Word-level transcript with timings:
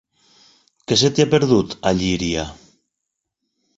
Què 0.91 0.95
se 1.01 1.11
t'hi 1.17 1.25
ha 1.25 1.29
perdut, 1.33 1.75
a 1.91 1.93
Llíria? 1.99 2.47